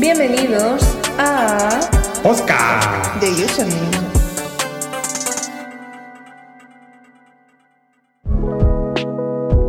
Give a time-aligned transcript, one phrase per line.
[0.00, 0.82] Bienvenidos
[1.18, 1.80] a
[2.24, 3.18] Oscar.
[3.20, 4.08] De Username.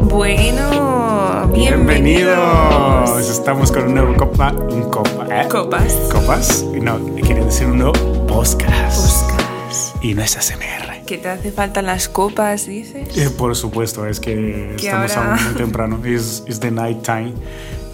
[0.09, 2.25] Bueno, bienvenidos.
[2.27, 3.29] Bienvenidos.
[3.29, 4.51] Estamos con un nuevo copa.
[4.51, 5.47] Un copa, ¿eh?
[5.47, 5.93] Copas.
[6.11, 6.63] Copas.
[6.81, 7.93] No, quería decir un nuevo
[8.27, 8.97] podcast.
[8.97, 10.03] Podcast.
[10.03, 11.03] Y no es ASMR.
[11.05, 13.17] ¿Qué te hace falta las copas, dices?
[13.17, 15.99] Eh, por supuesto, es que Que estamos ahora- aún muy temprano.
[16.05, 17.33] Es es the night time.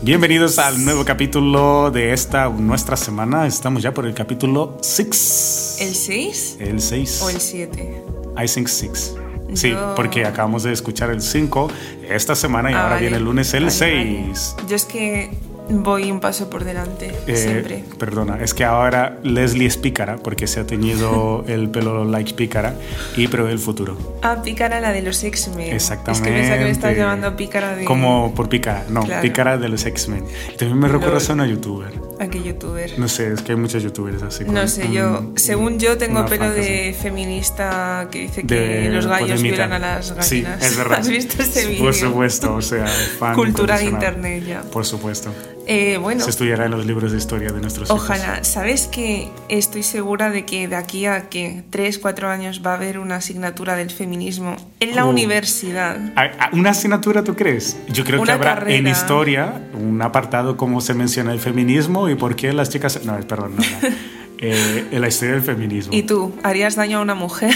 [0.01, 3.47] Bienvenidos al nuevo capítulo de esta nuestra semana.
[3.47, 5.77] Estamos ya por el capítulo 6.
[5.79, 7.21] ¿El 6 El 6.
[7.23, 8.03] o el 7?
[8.37, 9.15] I think 6.
[9.53, 11.69] Sí, Yo- porque acabamos de escuchar el 5
[12.09, 13.01] esta semana y Ah, ahora vale.
[13.01, 14.53] viene el lunes el Vale, 6.
[14.57, 14.69] vale.
[14.69, 15.31] Yo es que
[15.69, 17.83] voy un paso por delante, Eh, siempre.
[17.97, 22.75] Perdona, es que ahora Leslie es pícara porque se ha teñido el pelo like pícara
[23.15, 23.97] y prevé el futuro.
[24.21, 25.73] Ah, pícara la de los X-Men.
[25.73, 26.27] Exactamente.
[26.29, 27.85] Es que pensaba que me estás llamando pícara de...
[27.85, 29.21] Como por pícara, no, Claro.
[29.21, 30.25] pícara de los X-Men.
[30.57, 31.93] También me recuerdas a una youtuber.
[32.19, 32.97] ¿A qué youtuber?
[32.97, 34.45] No sé, es que hay muchos youtubers así.
[34.45, 36.61] No sé, yo, según yo, tengo pelo fantasy.
[36.69, 39.55] de feminista que dice que De los gallos Podemita.
[39.67, 40.59] violan a las gallinas.
[40.59, 40.99] Sí, es verdad.
[40.99, 41.83] ¿Has visto ese vídeo?
[41.83, 44.61] Por supuesto, o sea, fan Cultura de internet ya.
[44.61, 45.31] Por supuesto.
[45.67, 47.99] Eh, bueno, Se estudiará en los libros de historia de nuestros hijos.
[48.01, 48.43] ojalá.
[48.43, 52.75] ¿Sabes que estoy segura de que de aquí a que 3, 4 años va a
[52.75, 55.09] haber una asignatura del feminismo en la Uh.
[55.09, 55.97] universidad?
[56.15, 57.77] ¿A- a- ¿Una asignatura tú crees?
[57.89, 62.35] Yo creo que habrá en historia un apartado como se menciona el feminismo y por
[62.35, 63.03] qué las chicas...
[63.03, 63.95] No, perdón, no, no.
[64.37, 65.93] Eh, en la historia del feminismo.
[65.95, 66.35] ¿Y tú?
[66.43, 67.53] ¿Harías daño a una mujer?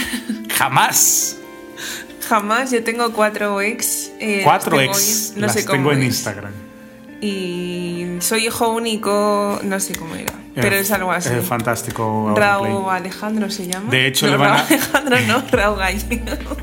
[0.56, 1.36] ¡Jamás!
[2.26, 2.70] Jamás.
[2.70, 4.10] Yo tengo cuatro ex.
[4.18, 6.04] eh, Cuatro tengo ex en- no las sé cómo tengo en es.
[6.06, 6.52] Instagram.
[7.20, 11.30] Y soy hijo único, no sé cómo era, pero es algo así.
[11.32, 12.34] eh, fantástico.
[12.36, 12.90] Raúl.
[12.90, 13.90] Alejandro se llama.
[13.90, 16.56] De hecho, No, le van a- Alejandro no, Raúl Gallego.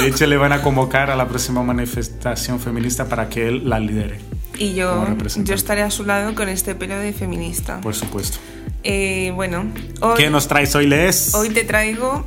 [0.00, 3.78] De hecho, le van a convocar a la próxima manifestación feminista para que él la
[3.80, 4.18] lidere,
[4.58, 5.06] Y yo,
[5.44, 7.80] yo estaré a su lado con este pelo de feminista.
[7.80, 8.38] por supuesto.
[8.84, 9.64] Eh, bueno,
[10.00, 11.34] hoy, ¿Qué nos traes hoy, Les?
[11.34, 12.26] hoy te traigo.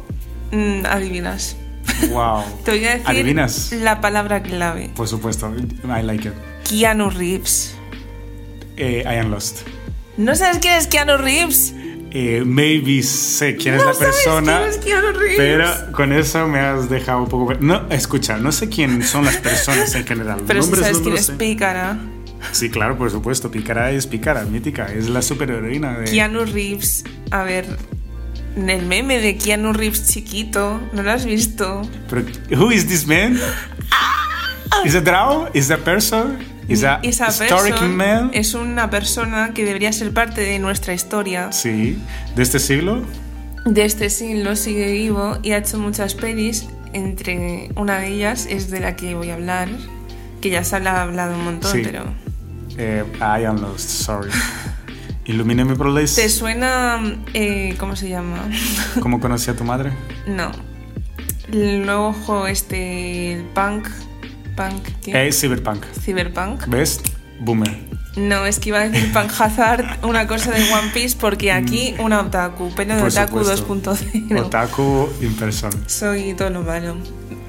[0.52, 1.58] mm, adivinas.
[2.10, 2.44] Wow.
[2.66, 3.72] Te voy a decir ¿Adivinas?
[3.74, 5.52] la palabra clave: Por supuesto.
[5.84, 6.34] I like it.
[6.68, 7.75] Keanu Reeves.
[8.78, 9.60] Eh, I am lost.
[10.18, 11.74] ¿No sabes quién es Keanu Reeves?
[12.12, 14.58] Eh, maybe sé quién No es la sabes persona.
[14.60, 15.38] quién es Keanu Reeves.
[15.38, 17.54] Pero con eso me has dejado un poco.
[17.60, 20.42] No, escucha, no sé quién son las personas en general.
[20.48, 21.32] Pero si Nombres sabes no quién es.
[21.32, 21.98] Pícara.
[22.52, 23.52] Sí, claro, por supuesto.
[23.52, 24.86] Pícara es Pícara, mítica.
[24.94, 26.12] Es la superheroína de.
[26.12, 27.66] Keanu Reeves, a ver,
[28.56, 31.82] en el meme de Keanu Reeves chiquito, ¿no lo has visto?
[32.10, 32.24] Pero,
[32.58, 33.38] who is this man?
[34.86, 35.50] Is a draw?
[35.54, 36.38] Is a person?
[36.68, 38.32] Esa historic person man?
[38.34, 41.52] es una persona que debería ser parte de nuestra historia.
[41.52, 41.98] Sí,
[42.36, 43.04] de este siglo.
[43.66, 46.68] De este siglo sigue vivo y ha hecho muchas pelis.
[46.94, 49.68] Entre una de ellas es de la que voy a hablar,
[50.42, 51.82] que ya se ha hablado un montón, Sí.
[51.84, 52.04] pero.
[52.78, 54.32] Eh, I am lost, sorry.
[55.26, 56.16] Ilumíneme por les.
[56.16, 57.02] ¿Te suena.
[57.34, 58.38] eh, ¿Cómo se llama?
[59.02, 59.92] ¿Cómo conocí a tu madre?
[60.28, 60.52] no.
[61.52, 63.34] El nuevo juego este.
[63.34, 63.88] El Punk.
[64.56, 64.84] Punk.
[65.04, 65.28] ¿qué?
[65.28, 65.86] Eh, Cyberpunk.
[66.04, 66.68] Cyberpunk.
[66.68, 67.02] ¿Ves?
[67.40, 67.96] Boomer.
[68.16, 71.96] No, es que iba a decir Punk Hazard, una cosa de One Piece, porque aquí
[72.00, 73.94] una otaku, pelo de Por otaku supuesto.
[73.94, 74.46] 2.0.
[74.46, 75.72] Otaku in person.
[75.88, 76.96] Soy todo lo malo.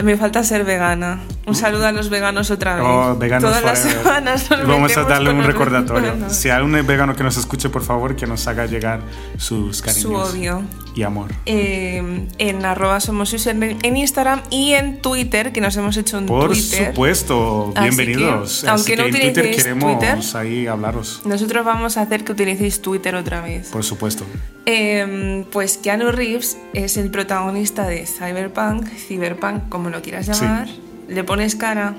[0.03, 1.21] Me falta ser vegana.
[1.47, 2.85] Un saludo a los veganos otra vez.
[2.85, 6.13] Oh, veganos Todas las semanas Vamos a darle un recordatorio.
[6.15, 6.33] veganos.
[6.35, 9.01] Si hay un vegano que nos escuche, por favor, que nos haga llegar
[9.39, 10.63] sus cariños Su odio.
[10.97, 11.31] y amor.
[11.47, 16.27] Eh, en arroba somos username en Instagram y en Twitter, que nos hemos hecho un
[16.27, 16.89] Por Twitter.
[16.89, 18.63] supuesto, Así bienvenidos.
[18.63, 21.23] que, aunque Así no en Twitter utilicéis queremos Twitter, ahí hablaros.
[21.25, 23.69] Nosotros vamos a hacer que utilicéis Twitter otra vez.
[23.69, 24.25] Por supuesto.
[24.65, 30.67] Eh, pues Keanu Reeves es el protagonista de Cyberpunk, Cyberpunk, como lo quieras llamar.
[31.09, 31.95] Le pones cara.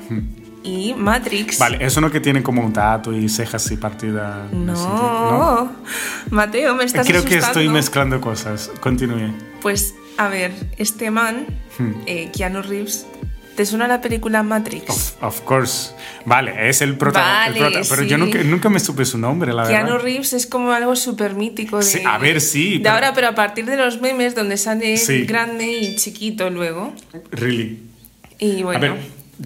[0.63, 1.59] Y Matrix.
[1.59, 4.47] Vale, eso no que tiene como un tatu y cejas y partida.
[4.51, 4.73] No.
[4.73, 5.71] ¿no?
[6.29, 7.59] Mateo, me estás Creo que asustando.
[7.61, 8.69] estoy mezclando cosas.
[8.81, 9.31] Continúe.
[9.61, 11.45] Pues, a ver, este man,
[11.77, 11.91] Hmm.
[12.05, 13.05] eh, Keanu Reeves,
[13.55, 14.89] ¿te suena la película Matrix?
[14.89, 15.91] Of, of course.
[16.25, 17.63] Vale, es el protagonista.
[17.69, 18.07] Vale, pero sí.
[18.09, 20.03] yo nunca, nunca me supe su nombre, la Keanu verdad.
[20.03, 23.27] Reeves es como algo súper mítico de, Sí, a ver, sí, de pero- ahora, pero
[23.29, 25.25] a partir de los memes donde sale Sí.
[25.25, 26.93] grande y chiquito luego.
[27.31, 27.83] Really.
[28.39, 29.01] Y bueno, A ver,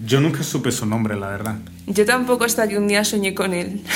[0.06, 1.56] yo nunca supe su nombre, la verdad.
[1.86, 3.80] yo tampoco hasta que un día soñé con él.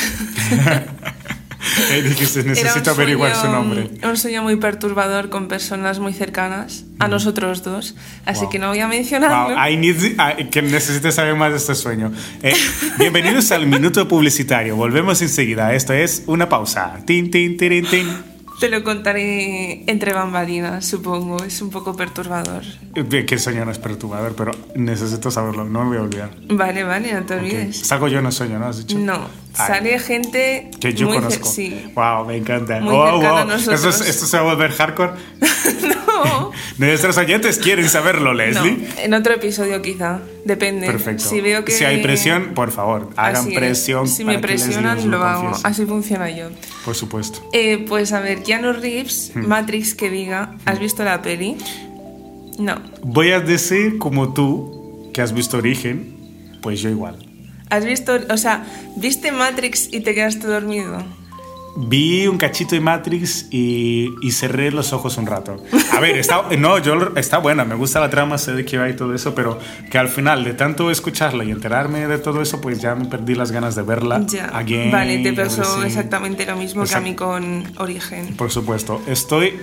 [1.91, 3.91] Eh, dijiste, necesito averiguar su nombre.
[4.03, 7.97] Un sueño muy perturbador con personas muy cercanas a nosotros dos.
[8.25, 8.51] Así Wow.
[8.51, 9.55] que no voy a mencionarlo.
[9.55, 9.97] Wow, I need,
[10.39, 12.13] I- que necesites saber más de este sueño.
[12.43, 12.55] Eh,
[12.99, 14.75] bienvenidos al minuto publicitario.
[14.77, 15.75] Volvemos enseguida.
[15.75, 16.99] Esto es una pausa.
[17.05, 18.09] Tin, tin, tirin, tin.
[18.61, 21.43] Te lo contaré entre bambalinas, supongo.
[21.45, 22.63] Es un poco perturbador.
[22.95, 25.65] Que el sueño no es perturbador, pero necesito saberlo.
[25.65, 26.31] No me voy a olvidar.
[26.49, 27.87] Vale, vale, no te olvides.
[27.87, 28.67] Salgo yo en el sueño, ¿no?
[28.67, 28.99] ¿Has dicho?
[28.99, 31.49] No, Sale gente que yo muy conozco.
[31.49, 31.91] Sí.
[31.95, 32.81] Wow, me encanta.
[32.81, 33.49] Muy wow, a wow.
[33.49, 33.81] nosotros.
[33.81, 35.13] Eso es- esto se va a volver hardcore.
[35.83, 35.97] no.
[36.79, 38.87] Nuestros oyentes quieren saberlo, No, Leslie.
[39.03, 40.21] en otro episodio quizá.
[40.45, 40.87] Depende.
[40.87, 41.25] Perfecto.
[41.29, 41.87] Si veo que.
[41.87, 43.59] hay presión, por favor, hagan Así es.
[43.59, 44.09] presión.
[44.09, 45.43] Si para me Leslie presionan, os lo hago.
[45.45, 45.69] confiese.
[45.69, 46.49] Así funciona yo.
[46.85, 47.49] Por supuesto.
[47.53, 49.47] Eh, pues a ver, Keanu Reeves, Hmm.
[49.47, 51.57] Matrix que diga, ¿has visto la peli?
[52.59, 52.77] No.
[53.03, 56.17] Voy a decir como tú, que has visto Origen,
[56.63, 57.17] pues yo igual.
[57.69, 58.65] ¿Has visto, o sea,
[58.97, 61.03] viste Matrix y te quedaste dormido?
[61.77, 65.63] Vi un cachito de Matrix y, y cerré los ojos un rato.
[65.93, 68.89] A ver, está, no, yo, está buena, me gusta la trama, sé de qué va
[68.89, 69.59] y todo eso, pero
[69.91, 73.35] que al final de tanto escucharla y enterarme de todo eso, pues ya me perdí
[73.35, 74.23] las ganas de verla.
[74.27, 74.47] Ya.
[74.47, 78.37] again, vale, te pasó exactamente lo mismo que a mí con Origen.
[78.37, 79.59] Por supuesto, estoy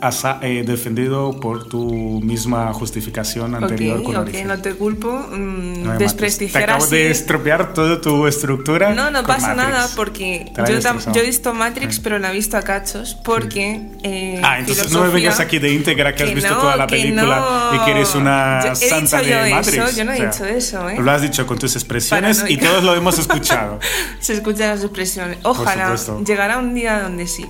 [0.00, 4.48] asa- eh, defendido por tu misma justificación anterior ok, con ok, Origen.
[4.48, 5.10] no te culpo.
[5.30, 8.94] mm, No desprestigiar Te acabo así- de estropear toda tu estructura.
[8.94, 9.68] No, no pasa Matrix.
[9.68, 13.80] nada porque yo, yo he visto Matrix, pero la he visto a cachos porque.
[14.02, 16.76] eh, Ah, entonces no me vengas aquí de íntegra que has Que visto no, toda
[16.76, 17.76] la película no.
[17.76, 19.96] y que eres una Yo- santa dicho yo de eso, Matrix.
[19.96, 20.96] yo no he dicho eso, ¿eh?
[21.00, 22.68] Lo has dicho con tus expresiones y Paranoica.
[22.68, 23.78] todos lo hemos escuchado.
[24.20, 25.38] Se escuchan las expresiones.
[25.42, 25.94] Ojalá
[26.26, 27.44] llegará un día donde sí.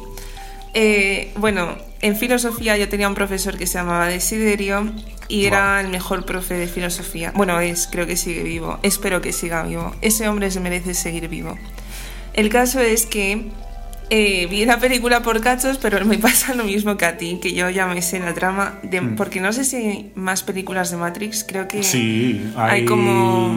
[0.74, 4.92] Eh, bueno, en filosofía yo tenía un profesor que se llamaba Desiderio
[5.28, 7.32] y era el mejor profe de filosofía.
[7.34, 8.78] Bueno, es, creo que sigue vivo.
[8.82, 9.94] Espero que siga vivo.
[10.02, 11.56] Ese hombre se merece seguir vivo.
[12.34, 13.46] El caso es que
[14.10, 17.54] eh, vi la película por cachos, pero me pasa lo mismo que a ti, que
[17.54, 20.96] yo ya me sé la trama, de, porque no sé si hay más películas de
[20.96, 21.82] Matrix, creo que.
[21.84, 23.54] Sí, hay, hay como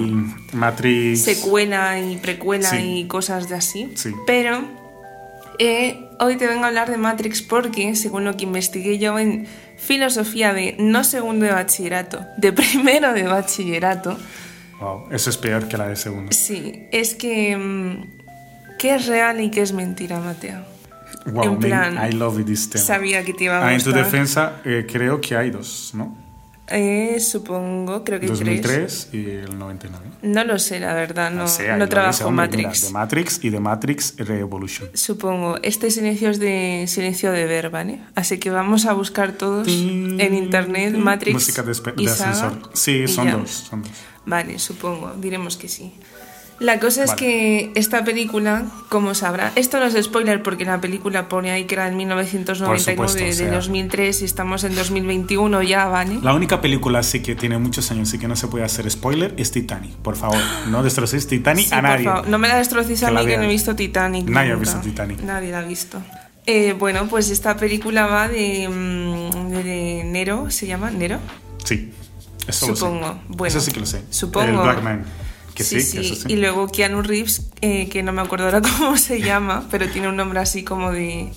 [0.53, 1.23] Matrix.
[1.23, 2.99] secuela y precuela Sí.
[2.99, 3.91] y cosas de así.
[3.95, 4.11] Sí.
[4.25, 4.76] Pero
[5.59, 9.47] eh, hoy te vengo a hablar de Matrix porque, según lo que investigué yo en
[9.77, 14.17] filosofía de no segundo de bachillerato, de primero de bachillerato,
[14.79, 16.31] Wow, eso es peor que la de segundo.
[16.31, 20.61] sí, es que mm, qué es real y qué es mentira, Mateo.
[21.25, 22.83] Wow, en man, plan, I love this tema.
[22.85, 24.05] Sabía que te iba a Ah, en tu gustar.
[24.05, 26.15] defensa, eh, creo que hay dos, ¿no?
[26.69, 28.39] Eh, supongo, creo que tres.
[28.39, 30.05] 2003 y el 99.
[30.23, 32.63] No lo sé, la verdad, no, Sí, hay no trabajo hombre, Matrix.
[32.63, 34.89] mira, de Matrix y de Matrix Revolution.
[34.93, 35.57] Supongo.
[35.63, 38.01] Este silencio es de silencio de ver, ¿vale?
[38.15, 42.59] Así que vamos a buscar todos en internet Matrix Música de, y de ascensor.
[42.73, 43.91] Sí, son dos, son dos.
[44.25, 45.13] Vale, supongo.
[45.17, 45.93] Diremos que sí.
[46.59, 47.19] La cosa es Vale.
[47.19, 51.75] que esta película, como sabrá, esto no es spoiler porque la película pone ahí que
[51.75, 53.51] era en 1999 Por supuesto, de o sea.
[53.57, 56.17] 2003 y estamos en 2021 ya, ¿vale?
[56.23, 59.35] La única película sí que tiene muchos años y que no se puede hacer spoiler
[59.37, 59.91] es Titanic.
[59.97, 60.39] Por favor,
[60.69, 62.05] no destrocéis Titanic Sí, a por nadie.
[62.05, 64.27] favor, no me la destrocéis a mí que no he visto Titanic.
[64.27, 65.21] Nadie ha visto Titanic.
[65.21, 66.01] Nadie la ha visto.
[66.47, 71.19] Eh, bueno, pues esta película va de, mm, de Nero, ¿se llama Nero?
[71.63, 71.91] Sí,
[72.47, 72.79] eso lo sé.
[72.79, 73.19] Supongo.
[73.27, 74.01] Bueno, eso sí que lo sé.
[74.09, 74.47] supongo.
[74.47, 75.05] El Black Man.
[75.57, 76.23] Que sí, sí, que eso sí.
[76.27, 80.07] Y luego Keanu Reeves, eh, que no me acuerdo ahora cómo se llama, pero tiene
[80.07, 81.31] un nombre así como de,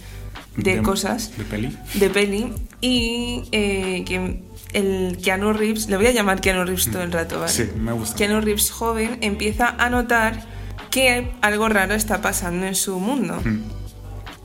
[0.56, 1.74] de, cosas, De peli.
[1.94, 2.52] de peli.
[2.82, 4.42] Y eh, que
[4.74, 7.50] el Keanu Reeves, le voy a llamar Keanu Reeves todo el rato, ¿vale?
[7.50, 8.14] Sí, me gusta.
[8.16, 10.44] Keanu Reeves joven empieza a notar
[10.90, 13.40] que algo raro está pasando en su mundo.
[13.42, 13.62] Mm.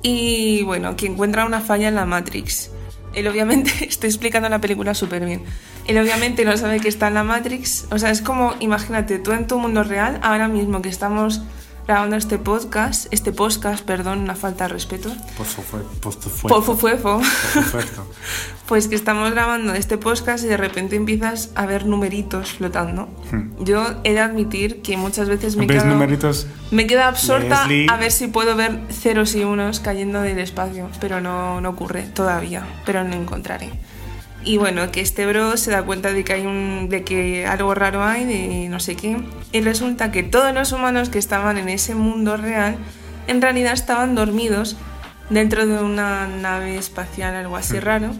[0.04, 2.72] Y bueno, que encuentra una falla en la Matrix.
[3.14, 5.44] Él obviamente, estoy explicando la película súper bien.
[5.88, 7.86] Él obviamente no sabe que está en la Matrix.
[7.92, 11.42] O sea, es como, imagínate, tú en tu mundo real, ahora mismo que estamos
[11.88, 15.10] grabando este podcast, este podcast, perdón, una falta de respeto.
[15.38, 16.48] Por supuesto.
[16.48, 17.22] Por supuesto.
[18.68, 23.08] Pues que estamos grabando este podcast y de repente empiezas a ver numeritos flotando.
[23.32, 23.64] Hmm.
[23.64, 26.48] Yo he de admitir que muchas veces me ¿Ves quedo, numeritos?
[26.72, 27.88] me quedo absorta Leslie.
[27.92, 32.08] a ver si puedo ver ceros y unos cayendo del espacio, pero no, no ocurre
[32.12, 33.70] todavía, pero no encontraré.
[34.46, 37.74] Y bueno, que este bro se da cuenta de que hay un, de que algo
[37.74, 39.18] raro hay, de no sé qué,
[39.52, 42.78] y resulta que todos los humanos que estaban en ese mundo real,
[43.26, 44.78] en realidad estaban dormidos
[45.32, 48.12] dentro de una nave espacial, algo así raro,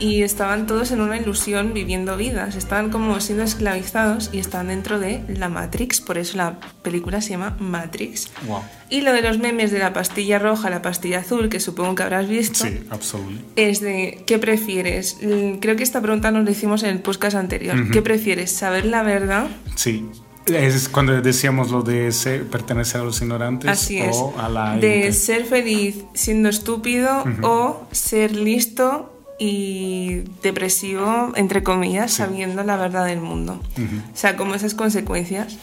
[0.00, 4.98] y estaban todos en una ilusión viviendo vidas, estaban como siendo esclavizados y están dentro
[4.98, 8.30] de la Matrix, por eso la película se llama Matrix.
[8.48, 8.62] Wow.
[8.88, 12.02] Y lo de los memes de la pastilla roja, la pastilla azul, que supongo que
[12.02, 13.70] habrás visto, Sí, absolutamente.
[13.70, 15.18] es de ¿qué prefieres?
[15.22, 17.90] Mm, Creo que esta pregunta nos la hicimos en el podcast anterior.
[17.92, 18.50] ¿Qué prefieres?
[18.50, 19.46] ¿Saber la verdad?
[19.76, 20.06] Sí.
[20.46, 24.16] Es cuando decíamos lo de ser- pertenecer a los ignorantes Así es.
[24.16, 32.10] o a la De ser feliz siendo estúpido o ser listo y depresivo, entre comillas,
[32.12, 32.18] Sí.
[32.18, 33.54] sabiendo la verdad del mundo.
[33.78, 33.96] Ujú.
[34.12, 35.56] O sea, como esas consecuencias.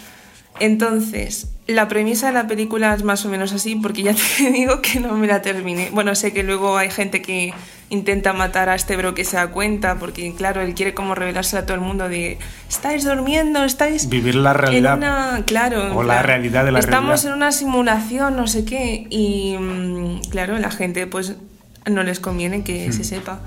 [0.60, 4.82] Entonces, la premisa de la película es más o menos así, porque ya te digo
[4.82, 5.90] que no me la terminé.
[5.94, 7.54] Bueno, sé que luego hay gente que
[7.90, 11.56] intenta matar a este bro que se da cuenta, porque claro, él quiere como revelarse
[11.58, 14.94] a todo el mundo de estáis durmiendo, estáis Vivir la realidad.
[14.94, 17.32] en una, claro, o la realidad de la estamos realidad.
[17.32, 21.36] en una simulación, no sé qué, y mm, claro, la gente pues
[21.86, 22.64] no les conviene Hmm.
[22.64, 23.40] que se sepa.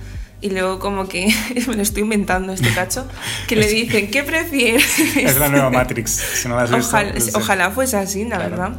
[0.42, 1.28] Y luego como que
[1.68, 3.06] me lo estoy inventando este cacho,
[3.46, 4.98] que le dicen, ¿qué prefieres?
[5.16, 6.10] Es la nueva Matrix.
[6.12, 8.50] Si no la has visto, Ojalá, pues, ojalá fuese así, la Claro.
[8.50, 8.72] verdad.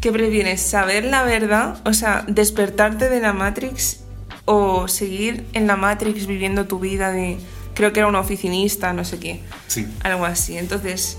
[0.00, 0.60] ¿Qué prefieres?
[0.62, 1.78] ¿Saber la verdad?
[1.84, 4.00] O sea, despertarte de la Matrix
[4.44, 7.38] o seguir en la Matrix viviendo tu vida de...
[7.74, 9.40] Creo que era un oficinista, no sé qué.
[9.66, 9.86] Sí.
[10.02, 10.56] Algo así.
[10.58, 11.18] Entonces,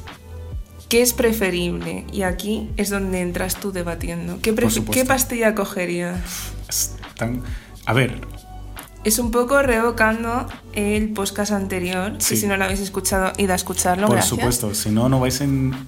[0.90, 2.06] ¿qué es preferible?
[2.12, 4.40] Y aquí es donde entras tú debatiendo.
[4.42, 4.94] ¿Qué, Por pref- supuesto.
[5.02, 6.52] ¿qué pastilla cogerías?
[7.86, 8.20] A ver,
[9.04, 12.38] Es un poco revocando el podcast anterior, Sí.
[12.38, 14.06] si no lo habéis escuchado, id a escucharlo.
[14.06, 14.30] por gracias.
[14.30, 15.46] supuesto, si no, no vais a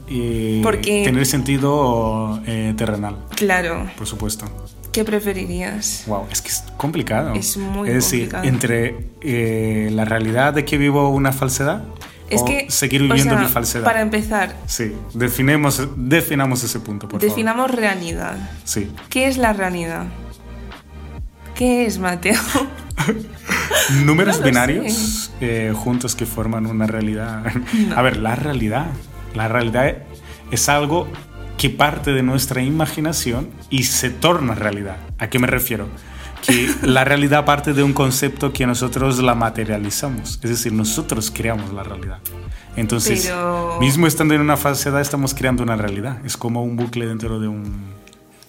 [0.08, 3.17] eh, Porque- tener sentido eh, terrenal.
[3.36, 3.88] Claro.
[3.98, 4.46] Por supuesto.
[4.91, 6.03] ¿Qué preferirías?
[6.08, 7.34] Wow, es que es complicado.
[7.36, 8.43] Es muy Es decir, complicado.
[8.46, 11.84] entre eh, la realidad de que vivo una falsedad
[12.29, 13.84] Es o que, seguir o viviendo sea, mi falsedad.
[13.86, 18.38] Para empezar, Sí, definemos, definamos ese punto, por definamos realidad.
[18.63, 18.89] Sí.
[19.10, 20.05] ¿Qué es la realidad?
[21.53, 22.39] ¿Qué es, Mateo?
[24.05, 27.43] Números No binarios eh, juntos que forman una realidad.
[27.95, 28.88] A ver, la realidad.
[29.36, 29.98] La realidad
[30.51, 31.07] es algo
[31.57, 34.98] que parte de nuestra imaginación y se torna realidad.
[35.17, 35.88] ¿A qué me refiero?
[36.45, 40.39] Que la realidad parte de un concepto que nosotros la materializamos.
[40.43, 42.19] Es decir, nosotros creamos la realidad.
[42.75, 46.17] Entonces, Pero- mismo estando en una falsedad, estamos creando una realidad.
[46.25, 47.92] Es como un bucle dentro de un...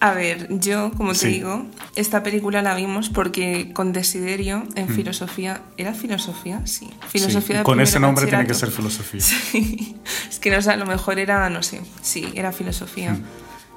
[0.05, 1.27] A ver, yo, como te Sí.
[1.29, 5.61] digo, esta película la vimos porque con Desiderio en filosofía.
[5.77, 6.61] ¿Era filosofía?
[6.67, 6.89] Sí.
[7.07, 7.41] Filosofía Mm.
[7.47, 9.21] Sí, de Con ese nombre tiene que ser filosofía.
[9.51, 9.95] Sí.
[10.29, 13.13] Es que no sé, a lo mejor era, no sé, sí, era filosofía.
[13.13, 13.23] Mm.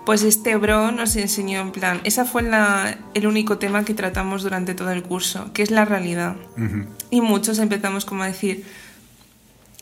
[0.04, 4.42] Pues este bro nos enseñó en plan, esa fue la- el único tema que tratamos
[4.42, 6.36] durante todo el curso, que es la realidad.
[6.56, 6.86] Ujú.
[7.10, 8.64] Y muchos empezamos como a decir,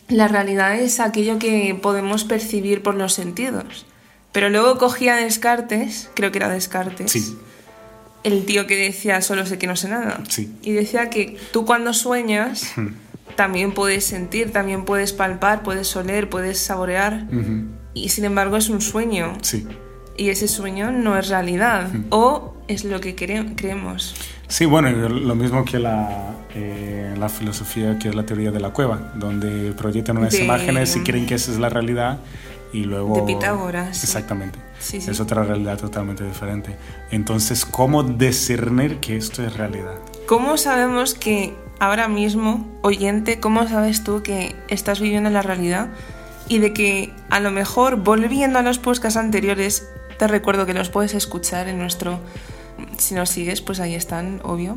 [0.08, 3.86] la realidad es aquello que podemos percibir por los sentidos.
[4.36, 7.38] Pero luego cogía Descartes, creo que era Descartes, Sí.
[8.22, 10.20] el tío que decía solo sé que no sé nada.
[10.28, 10.52] Sí.
[10.62, 12.74] Y decía que tú cuando sueñas
[13.34, 17.24] también puedes sentir, también puedes palpar, puedes oler, puedes saborear.
[17.94, 19.38] Y sin embargo es un sueño.
[19.40, 19.66] Sí.
[20.18, 21.88] Y ese sueño no es realidad.
[22.10, 24.14] O es lo que cre- creemos.
[24.48, 28.68] Sí, bueno, lo mismo que la, eh, la filosofía, que es la teoría de la
[28.70, 32.18] cueva, donde proyectan unas De- imágenes y creen que esa es la realidad
[32.72, 33.16] y luego...
[33.16, 34.02] De Pitágoras.
[34.02, 34.58] Exactamente.
[34.78, 35.10] Sí, sí.
[35.10, 36.76] Es otra realidad totalmente diferente.
[37.10, 39.94] Entonces, ¿cómo discernir que esto es realidad?
[40.26, 45.88] ¿Cómo sabemos que ahora mismo, oyente, cómo sabes tú que estás viviendo la realidad?
[46.48, 50.90] Y de que a lo mejor, volviendo a los podcasts anteriores, te recuerdo que los
[50.90, 52.20] puedes escuchar en nuestro...
[52.98, 54.76] Si nos sigues, pues ahí están, obvio.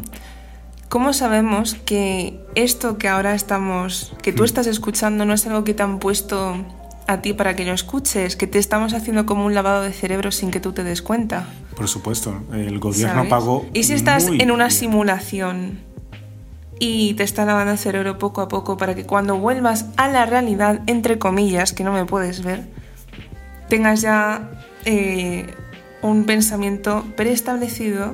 [0.89, 5.75] ¿Cómo sabemos que esto que ahora estamos, que tú estás escuchando, no es algo que
[5.75, 6.65] te han puesto
[7.09, 10.31] a ti para que lo escuches, que te estamos haciendo como un lavado de cerebro
[10.31, 11.47] sin que tú te des cuenta?
[11.75, 13.29] Por supuesto, el gobierno ¿sabes?
[13.31, 13.65] pagó...
[13.73, 14.77] ¿Y si estás muy en una bien.
[14.77, 15.79] simulación
[16.77, 20.27] y te está lavando el cerebro poco a poco para que cuando vuelvas a la
[20.27, 22.67] realidad, entre comillas, que no me puedes ver,
[23.69, 24.51] tengas ya
[24.85, 25.47] eh,
[26.03, 28.13] un pensamiento preestablecido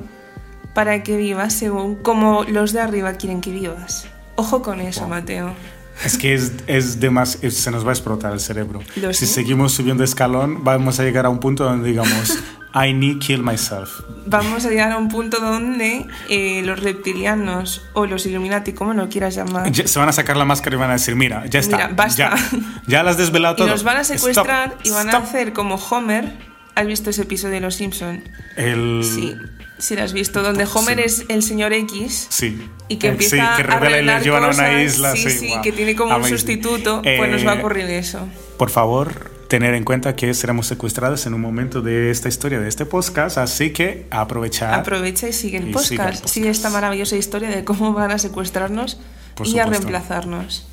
[0.74, 4.08] para que vivas según como los de arriba quieren que vivas?
[4.36, 5.10] Ojo con eso, Wow.
[5.10, 5.75] Mateo.
[6.04, 8.80] Es que es, es de más, es- se nos va a explotar el cerebro.
[8.96, 9.34] Lo si sé.
[9.34, 12.38] seguimos subiendo escalón, vamos a llegar a un punto donde digamos,
[12.74, 14.00] I need kill myself.
[14.26, 19.08] Vamos a llegar a un punto donde eh, los reptilianos o los Illuminati, como lo
[19.08, 21.60] quieras llamar, Ya- se van a sacar la máscara y van a decir, mira, ya
[21.60, 21.76] está.
[21.76, 22.34] Mira, basta.
[22.36, 23.68] Ya, ya las has desvelado Y todo.
[23.68, 25.22] nos van a secuestrar Stop, y van stop.
[25.22, 26.32] a hacer como Homer.
[26.74, 28.22] ¿Has visto ese episodio de Los Simpson?
[28.56, 29.00] El...
[29.02, 29.34] Sí,
[29.78, 31.04] sí lo has visto, donde Homer Sí.
[31.04, 32.58] es el señor X Sí.
[32.88, 34.82] y que Eh, empieza sí, que a revela y arreglar les llevan a una cosas.
[34.82, 35.12] isla.
[35.16, 35.62] Sí, sí, wow.
[35.62, 37.02] que tiene como un sustituto.
[37.02, 38.26] pues nos va a Eh, ocurrir eso.
[38.58, 42.68] Por favor, tener en cuenta que seremos secuestrados en un momento de esta historia, de
[42.68, 44.74] este podcast, así que aprovechar.
[44.74, 45.88] Aprovecha y sigue el y podcast.
[45.88, 46.46] sigue el Sigue, podcast.
[46.58, 48.98] esta maravillosa historia de cómo van a secuestrarnos
[49.36, 50.66] Por y a reemplazarnos.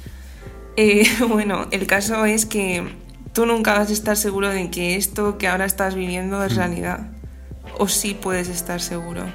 [0.76, 2.84] Eh, bueno, el caso es que
[3.34, 6.44] tú nunca vas a estar seguro de que esto que ahora estás viviendo Mm.
[6.44, 7.00] es realidad.
[7.77, 9.25] O sí puedes estar seguro.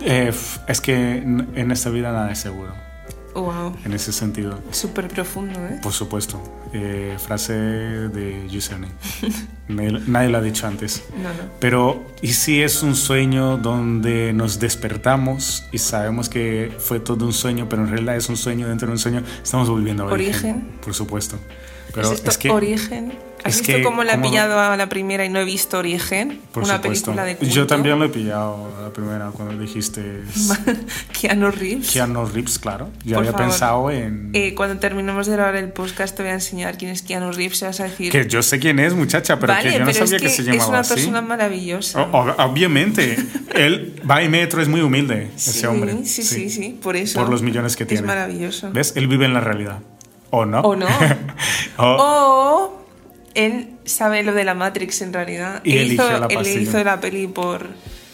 [0.00, 0.32] Eh,
[0.68, 2.74] es que en esta vida nada es seguro,
[3.34, 4.58] Wow, en ese sentido.
[4.70, 5.78] súper profundo, ¿eh?
[5.82, 6.40] Por supuesto.
[6.72, 8.88] Eh, frase de Giuseppe.
[9.68, 11.02] nadie, nadie lo ha dicho antes.
[11.22, 11.50] No, no.
[11.60, 17.34] Pero, ¿y si es un sueño donde nos despertamos y sabemos que fue todo un
[17.34, 19.22] sueño, pero en realidad es un sueño dentro de un sueño?
[19.42, 20.50] Estamos volviendo a origen.
[20.52, 20.68] Origen.
[20.82, 21.38] Por supuesto.
[21.96, 23.12] Pero ¿Es esto es que Origen?
[23.44, 26.40] ¿Has es visto cómo la he pillado a la primera y no he visto Origen?
[26.52, 27.06] por una supuesto.
[27.12, 27.54] película de culto.
[27.54, 30.22] Yo también lo he pillado la primera cuando dijiste
[31.20, 31.90] Keanu Reeves.
[31.92, 32.90] Keanu Reeves, claro.
[33.04, 33.46] Yo Por había favor.
[33.48, 37.02] pensado en Eh, cuando terminemos de grabar el podcast te voy a enseñar quién es
[37.02, 38.10] Keanu Reeves y vas a decir...
[38.10, 40.28] que yo sé quién es, muchacha, pero vale, que yo no sabía es que, que
[40.28, 40.94] se es llamaba una así.
[40.94, 42.02] persona maravillosa.
[42.02, 43.16] O- o- obviamente,
[43.54, 46.04] él va y metro, es muy humilde ese Sí, hombre.
[46.04, 47.20] Sí, sí, sí, por eso.
[47.20, 48.06] Por los millones que Es tiene.
[48.06, 48.70] maravilloso.
[48.72, 48.94] ¿Ves?
[48.96, 49.78] Él vive en la realidad.
[50.30, 50.60] ¿O no?
[50.60, 50.86] O no.
[51.78, 52.86] O- O
[53.34, 55.60] él sabe lo de la Matrix en realidad.
[55.64, 57.66] Y él hizo, la él hizo la peli por,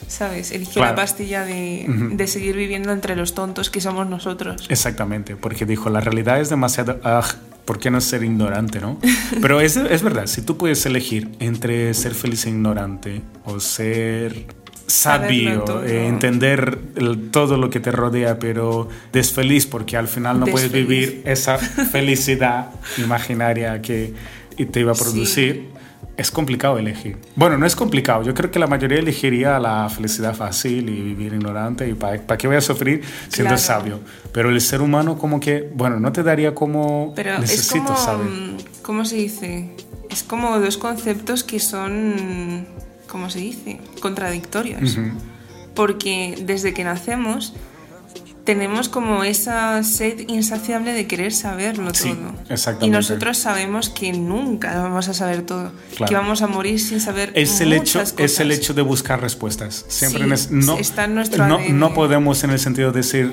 [0.09, 0.50] ¿sabes?
[0.50, 0.90] Eligió Claro.
[0.90, 4.66] la pastilla de, de seguir viviendo entre los tontos que somos nosotros.
[4.69, 7.00] Exactamente, porque dijo, la realidad es demasiado...
[7.04, 7.23] ah,
[7.64, 8.99] ¿Por qué no ser ignorante, no?
[9.40, 14.47] Pero es, es verdad, si tú puedes elegir entre ser feliz e ignorante o ser
[14.86, 20.46] sabio, eh, entender el- todo lo que te rodea, pero desfeliz porque al final no
[20.46, 21.58] puedes vivir esa
[21.92, 24.12] felicidad imaginaria que
[24.70, 25.70] te iba a producir.
[26.14, 27.16] Es complicado elegir.
[27.36, 28.22] Bueno, no es complicado.
[28.22, 31.88] Yo creo que la mayoría elegiría la felicidad fácil y vivir ignorante.
[31.88, 33.58] ¿Y para, qué voy a sufrir siendo Claro.
[33.58, 34.00] sabio?
[34.30, 37.96] Pero el ser humano como que, bueno, no te daría como Pero necesito es como,
[37.96, 38.26] saber.
[38.82, 39.70] ¿cómo se dice?
[40.10, 42.66] Es como dos conceptos que son,
[43.12, 43.78] ¿cómo se dice?
[44.00, 44.97] Contradictorios.
[44.97, 45.11] Ujú.
[45.75, 47.52] Porque desde que nacemos
[48.45, 52.35] tenemos como esa sed insaciable de querer saberlo Sí, todo.
[52.49, 52.87] exactamente.
[52.87, 55.71] Y nosotros sabemos que nunca lo vamos a saber todo.
[55.97, 56.09] Claro.
[56.09, 59.85] Que vamos a morir sin saber Es el, hecho, es el hecho de buscar respuestas.
[59.88, 63.33] Siempre Sí, nes- no, está en nuestro no, no podemos en el sentido de decir,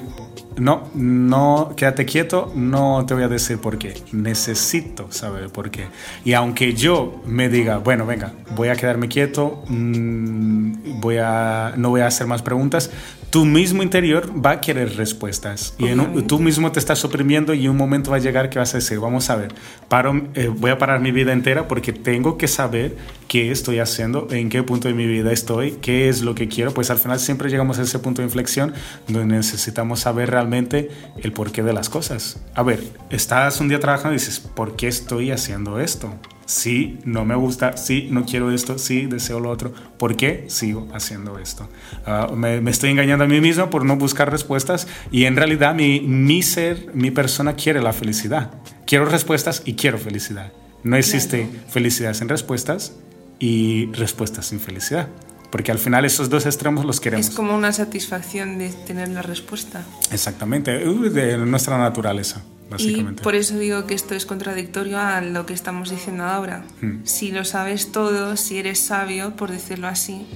[0.59, 3.93] no, no, quédate quieto, no te voy a decir por qué.
[4.11, 5.87] Necesito saber por qué.
[6.25, 11.89] Y aunque yo me diga, bueno, venga, voy a quedarme quieto, mm, voy a, no
[11.89, 12.91] voy a hacer más preguntas,
[13.29, 15.75] tu mismo interior va a querer respuestas.
[15.77, 18.73] Y un- tú mismo te estás oprimiendo y un momento va a llegar que vas
[18.73, 19.53] a decir, vamos a ver,
[19.87, 22.97] paro, eh, voy a parar mi vida entera porque tengo que saber
[23.29, 26.73] qué estoy haciendo, en qué punto de mi vida estoy, qué es lo que quiero.
[26.73, 28.73] Pues al final siempre llegamos a ese punto de inflexión
[29.07, 30.89] donde necesitamos saber realmente
[31.21, 32.41] el porqué de las cosas.
[32.55, 36.11] A ver, estás un día trabajando y dices, ¿por qué estoy haciendo esto?
[36.47, 39.71] Sí, no me gusta, sí, no quiero esto, sí, deseo lo otro.
[39.99, 41.69] ¿Por qué sigo haciendo esto?
[42.07, 45.75] Ah, me, me estoy engañando a mí mismo por no buscar respuestas y en realidad
[45.75, 48.49] mi, mi ser, mi persona quiere la felicidad.
[48.87, 50.51] Quiero respuestas y quiero felicidad.
[50.81, 52.93] No existe felicidad sin respuestas
[53.39, 55.07] y respuestas sin felicidad.
[55.49, 57.27] Porque al final esos dos extremos los queremos.
[57.29, 59.83] Es como una satisfacción de tener la respuesta.
[60.11, 63.23] Exactamente, de nuestra naturaleza, Y básicamente.
[63.23, 66.63] por eso digo que esto es contradictorio a lo que estamos diciendo ahora.
[66.81, 66.99] Hmm.
[67.03, 70.27] Si lo sabes todo, si eres sabio, por decirlo así,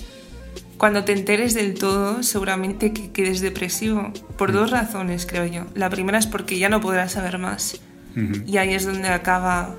[0.80, 4.12] cuando te enteres del todo, seguramente que quedes depresivo.
[4.36, 4.56] Por Hmm.
[4.56, 5.66] dos razones, creo yo.
[5.76, 7.80] La primera es porque ya no podrás saber más.
[8.18, 8.42] Ujú.
[8.48, 9.76] Y ahí es donde acaba,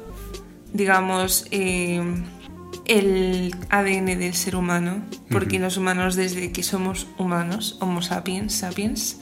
[0.73, 2.01] digamos, eh,
[2.87, 5.03] el ADN del ser humano.
[5.31, 9.19] Porque los humanos, desde que somos humanos, Homo sapiens, sapiens,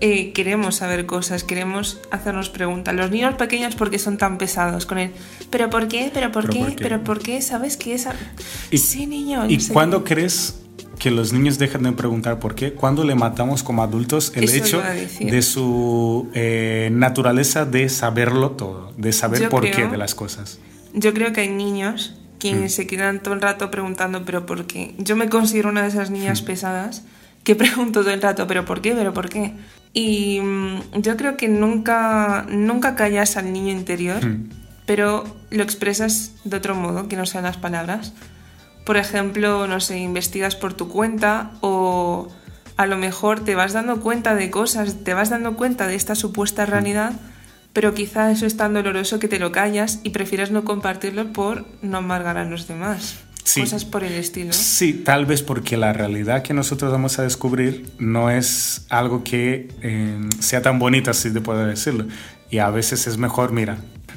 [0.00, 2.94] eh, queremos saber cosas, queremos hacernos preguntas.
[2.94, 5.12] Los niños pequeños, ¿por qué son tan pesados con él?
[5.50, 6.10] ¿Pero por qué?
[6.12, 6.60] ¿Pero por ¿Pero qué?
[6.60, 6.82] por qué?
[6.82, 7.40] ¿Pero por qué?
[7.42, 8.06] ¿Sabes qué es?
[8.70, 9.48] Y- sí, niño.
[9.48, 10.14] ¿Y no cuándo qué.
[10.14, 10.60] crees
[10.98, 12.72] que los niños dejan de preguntar por qué?
[12.72, 14.82] ¿Cuándo le matamos como adultos el Eso hecho
[15.20, 20.58] de su eh, naturaleza de saberlo todo, de saber Yo por qué de las cosas?
[20.92, 22.68] Yo creo que hay niños que Mm.
[22.68, 24.94] se quedan todo el rato preguntando, ¿pero por qué?
[24.98, 26.44] Yo me considero una de esas niñas Mm.
[26.46, 27.04] pesadas
[27.44, 28.92] que pregunto todo el rato, ¿pero por qué?
[28.94, 29.52] ¿Pero por qué?
[29.92, 34.50] Y mm, yo creo que nunca, nunca callas al niño interior, Mm.
[34.86, 38.12] pero lo expresas de otro modo, que no sean las palabras.
[38.84, 42.28] Por ejemplo, no sé, investigas por tu cuenta o
[42.76, 46.14] a lo mejor te vas dando cuenta de cosas, te vas dando cuenta de esta
[46.14, 47.12] supuesta realidad,
[47.76, 51.66] pero quizá eso es tan doloroso que te lo callas y prefieres no compartirlo por
[51.82, 53.18] no amargar a los demás.
[53.44, 53.60] Sí.
[53.60, 54.54] Cosas por el estilo.
[54.54, 59.68] Sí, tal vez porque la realidad que nosotros vamos a descubrir no es algo que
[59.82, 62.06] eh, sea tan bonita, si te puedo decirlo.
[62.50, 63.76] Y a veces es mejor, mira,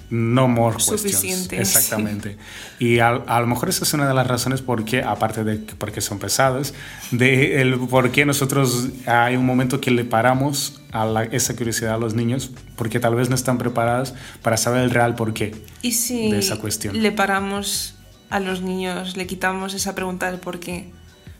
[0.10, 1.02] no more questions.
[1.02, 2.38] Suficiente, Exactamente.
[2.80, 5.64] Y a, a lo mejor esa es una de las razones por qué, aparte de
[5.66, 6.74] que- porque son pesados,
[7.12, 11.96] de el por qué nosotros hay un momento que le paramos a la- esa curiosidad
[11.96, 15.56] a los niños, porque tal vez no están preparados para saber el real por qué.
[15.82, 17.02] Y si de esa cuestión.
[17.02, 17.96] le paramos
[18.30, 20.92] a los niños, le quitamos esa pregunta del por qué.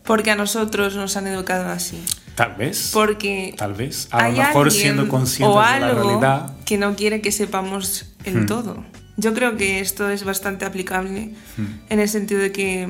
[0.04, 2.02] Porque a nosotros nos han educado así.
[2.40, 2.92] Tal vez.
[2.94, 4.08] Porque Tal vez.
[4.12, 6.54] A lo mejor alguien siendo conscientes o de la realidad.
[6.66, 8.46] que no quiere que sepamos el Hmm.
[8.46, 8.84] todo.
[9.18, 11.66] Yo creo que esto es bastante aplicable Hmm.
[11.90, 12.88] en el sentido de que,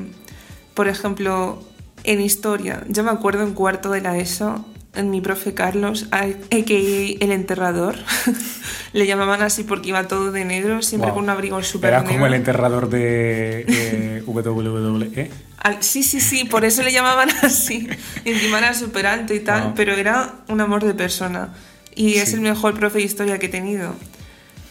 [0.74, 1.64] por ejemplo,
[2.04, 4.64] en historia, yo me acuerdo en cuarto de la ESO,
[5.04, 7.24] mi profe Carlos, a.k.a.
[7.24, 7.96] el enterrador.
[8.92, 11.16] Le llamaban así porque iba todo de negro, siempre Wow.
[11.16, 12.12] con un abrigo súper Era negro.
[12.14, 15.30] como el enterrador de eh, WWE.
[15.60, 17.88] Al- sí, sí, sí, por eso le llamaban así.
[18.24, 19.72] Encima era súper alto y tal, Wow.
[19.76, 21.54] pero era un amor de persona.
[21.94, 23.94] Y es el mejor profe de historia que he tenido.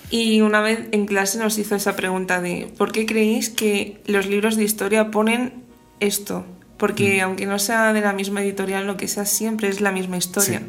[0.10, 4.26] Y una vez en clase nos hizo esa pregunta de ¿por qué creéis que los
[4.26, 5.54] libros de historia ponen
[6.00, 6.46] esto?
[6.78, 7.24] Porque Mm.
[7.26, 10.60] aunque no sea de la misma editorial, lo que sea siempre es la misma historia.
[10.60, 10.66] Sí.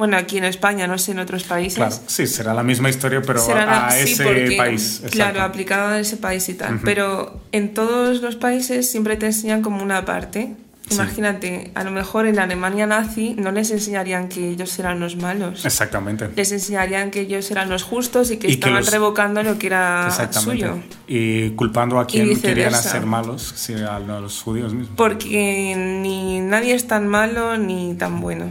[0.00, 1.74] Bueno, aquí en España, no sé, en otros países.
[1.76, 5.02] Claro, sí, será la misma historia, pero Será a sí, ese porque, país.
[5.10, 5.42] Claro, exacto.
[5.42, 6.80] aplicado a ese país y tal.
[6.82, 10.54] Pero en todos los países siempre te enseñan como una parte.
[10.88, 10.94] Sí.
[10.94, 15.16] Imagínate, a lo mejor en la Alemania nazi no les enseñarían que ellos eran los
[15.16, 15.66] malos.
[15.66, 16.30] Exactamente.
[16.34, 19.58] Les enseñarían que ellos eran los justos y que Y que estaban los- revocando lo
[19.58, 20.62] que era Exactamente.
[20.66, 20.78] suyo.
[21.06, 24.96] Y culpando a quien querían hacer malos, sí, a los judíos mismos.
[24.96, 28.50] Porque ni nadie es tan malo ni tan bueno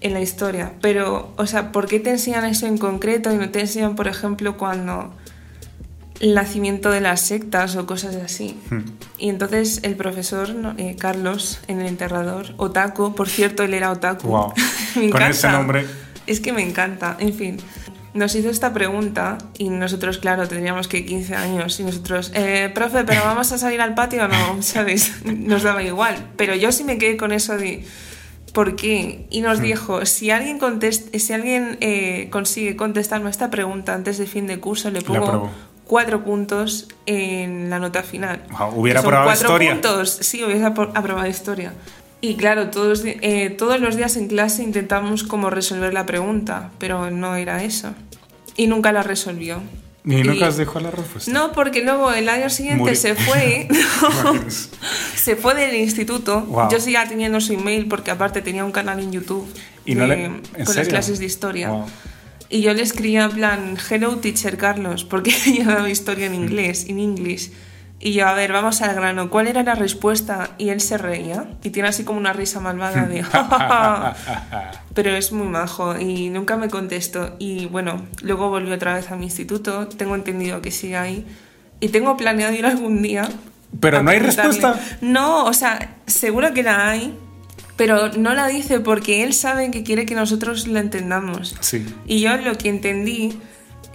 [0.00, 0.72] en la historia.
[0.80, 4.08] Pero, o sea, ¿por qué te enseñan eso en concreto y no te enseñan, por
[4.08, 5.14] ejemplo, cuando
[6.20, 8.58] el nacimiento de las sectas o cosas así?
[8.70, 8.82] Hmm.
[9.18, 14.28] Y entonces el profesor, eh, Carlos, en el enterrador, Otaku, por cierto, él era Otaku.
[14.28, 14.52] Wow.
[14.94, 15.30] me Con encanta.
[15.30, 15.86] ese nombre.
[16.26, 17.56] Es que me encanta, en fin.
[18.14, 23.04] Nos hizo esta pregunta y nosotros, claro, teníamos que 15 años y nosotros, eh, profe,
[23.04, 25.22] pero vamos a salir al patio o no, ¿sabes?
[25.24, 26.16] Nos daba igual.
[26.36, 27.84] Pero yo sí me quedé con eso de,
[28.56, 29.26] ¿por qué?
[29.30, 29.44] Y Hmm.
[29.44, 34.46] nos dijo, si alguien, contest si alguien eh, consigue contestarme esta pregunta antes de fin
[34.46, 35.50] de curso, le pongo
[35.86, 38.42] cuatro puntos en la nota final.
[38.58, 39.72] Wow, hubiera aprobado historia.
[39.72, 40.10] puntos.
[40.22, 41.74] Sí, hubiera apro- aprobado historia.
[42.22, 47.10] Y claro, todos, eh, todos los días en clase intentamos como resolver la pregunta, pero
[47.10, 47.90] no era eso.
[48.56, 49.60] Y nunca la resolvió.
[50.06, 51.30] ¿Y nunca os dejó la respuesta?
[51.32, 52.94] No, porque luego el año siguiente Murió.
[52.96, 53.66] se fue.
[55.16, 56.42] Se fue del instituto.
[56.42, 56.70] Wow.
[56.70, 59.46] Yo seguía teniendo su email porque aparte tenía un canal en YouTube
[59.84, 61.70] ¿Y no de- le- en con las clases de historia.
[61.70, 61.86] Wow.
[62.48, 66.86] Y yo le escribía en plan, hello teacher Carlos, porque yo daba historia en inglés,
[66.88, 67.50] en inglés.
[67.98, 70.50] Y yo, a ver, vamos al grano, ¿cuál era la respuesta?
[70.58, 73.22] Y él se reía y tiene así como una risa malvada de...
[73.22, 74.16] "Ja, ja,
[74.50, 74.72] ja".
[74.94, 77.36] Pero es muy majo y nunca me contestó.
[77.38, 81.26] Y bueno, luego volvió otra vez a mi instituto, tengo entendido que sigue ahí.
[81.80, 83.28] Y tengo planeado ir algún día.
[83.80, 84.78] Pero no hay respuesta.
[85.00, 87.14] No, o sea, seguro que la hay,
[87.76, 91.56] pero no la dice porque él sabe que quiere que nosotros la entendamos.
[91.60, 91.86] Sí.
[92.06, 93.38] Y yo lo que entendí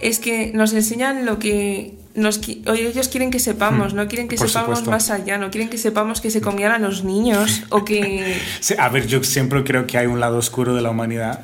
[0.00, 4.36] es que nos enseñan lo que nos, ellos quieren que sepamos, Hmm, no quieren que
[4.36, 4.90] por sepamos supuesto.
[4.90, 8.36] más allá, no quieren que sepamos que se comían a los niños o que...
[8.60, 11.40] Sí, a ver, yo siempre creo que hay un lado oscuro de la humanidad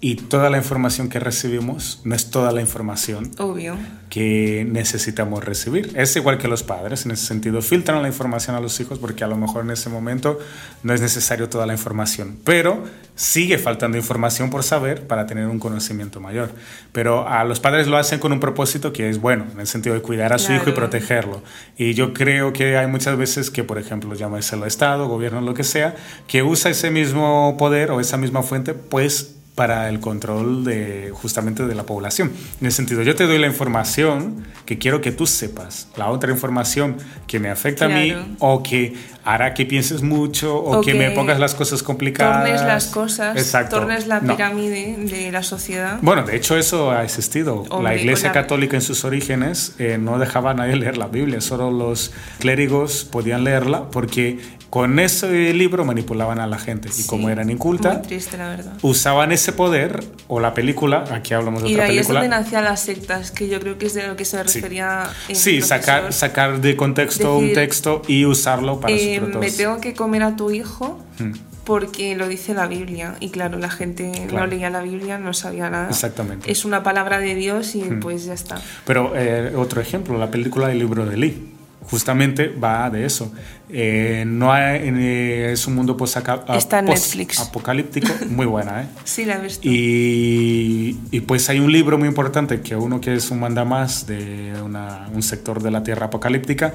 [0.00, 3.76] y toda la información que recibimos no es toda la información Obvio.
[4.10, 5.90] que necesitamos recibir.
[5.96, 9.24] Es igual que los padres, en ese sentido, filtran la información a los hijos porque
[9.24, 10.38] a lo mejor en ese momento
[10.84, 12.84] no es necesario toda la información, pero
[13.16, 16.52] sigue faltando información por saber para tener un conocimiento mayor.
[16.92, 19.96] Pero a los padres lo hacen con un propósito que es bueno, en el sentido
[19.96, 21.42] de cuidar a su hijo y protegerlo.
[21.76, 25.54] Y yo creo que hay muchas veces que, por ejemplo, llámese el Estado, gobierno, lo
[25.54, 25.96] que sea,
[26.28, 31.66] que usa ese mismo poder o esa misma fuente, pues para el control de justamente
[31.66, 32.30] de la población.
[32.60, 36.30] En el sentido, yo te doy la información que quiero que tú sepas, la otra
[36.30, 38.94] información que me afecta a mí o que
[39.24, 42.44] hará que pienses mucho o, O que, que me pongas las cosas complicadas.
[42.44, 43.76] Tornes las cosas, Exacto.
[43.80, 44.36] tornes la No.
[44.36, 45.98] pirámide de la sociedad.
[46.02, 47.64] Bueno, de hecho eso ha existido.
[47.82, 51.72] la Iglesia Católica en sus orígenes eh, no dejaba a nadie leer la Biblia, solo
[51.72, 54.38] los clérigos podían leerla porque
[54.70, 58.48] con ese libro manipulaban a la gente y Sí, como eran inculta, Muy triste, la
[58.50, 58.72] verdad.
[58.82, 62.20] usaban ese poder o la película, aquí hablamos de Y otra ahí es película.
[62.20, 64.58] donde nacían las sectas, que yo creo que es de lo que se Sí.
[64.60, 65.04] refería.
[65.28, 69.50] el Sí, sacar, sacar de contexto un Decir, texto y usarlo para Eh, sus me
[69.50, 71.32] tengo que comer a tu hijo Hmm,
[71.64, 73.16] porque lo dice la Biblia.
[73.20, 74.46] Y claro, la gente Claro.
[74.46, 75.88] no leía la Biblia, no sabía nada.
[75.90, 76.50] Exactamente.
[76.52, 78.00] Es una palabra de Dios y Hmm.
[78.00, 78.60] pues ya está.
[78.86, 81.54] Pero eh, otro ejemplo, la película El libro de Lee.
[81.82, 83.32] Justamente va de eso.
[83.70, 87.38] Eh, no hay- eh, es un mundo posaca- Está en pos- Netflix.
[87.40, 88.86] apocalíptico, muy buena, ¿eh?
[89.04, 89.58] Sí, la.
[89.62, 94.52] Y, y pues hay un libro muy importante que uno que es un mandamás de
[94.62, 96.74] una- un sector de la tierra apocalíptica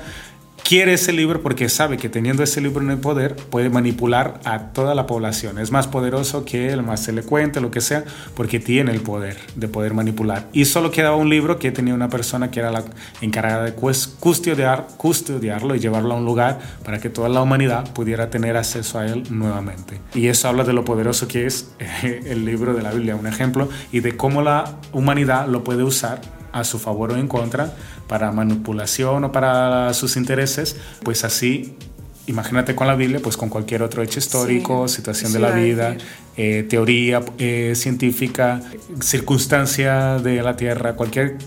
[0.74, 4.72] quiere ese libro porque sabe que teniendo ese libro en el poder puede manipular a
[4.74, 5.60] toda la población.
[5.60, 9.68] Es más poderoso que el más elocuente, lo que sea, porque tiene el poder de
[9.68, 10.48] poder manipular.
[10.52, 12.84] Y solo quedaba un libro que tenía una persona que era la
[13.22, 18.32] encargada de custodiar, custodiarlo y llevarlo a un lugar para que toda la humanidad pudiera
[18.32, 20.00] tener acceso a él nuevamente.
[20.16, 21.70] Y eso habla de lo poderoso que es
[22.02, 26.20] el libro de la Biblia, un ejemplo, y de cómo la humanidad lo puede usar
[26.54, 27.74] a su favor o en contra
[28.08, 31.76] para manipulación o para sus intereses, pues así
[32.28, 35.98] imagínate con la Biblia, pues con cualquier otro hecho histórico, Sí, situación de la vida,
[36.38, 38.62] eh, teoría eh, científica,
[39.02, 41.38] circunstancia de la Tierra, cualquier